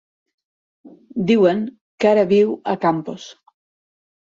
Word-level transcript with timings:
Diuen 1.33 1.61
que 1.99 2.11
ara 2.15 2.25
viu 2.33 2.57
a 2.75 2.77
Campos. 2.89 3.31